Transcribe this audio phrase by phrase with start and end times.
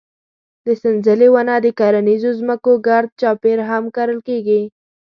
[0.65, 4.61] د سنځلې ونه د کرنیزو ځمکو ګرد چاپېره هم کرل کېږي.